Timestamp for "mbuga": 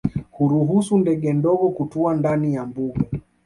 2.65-3.01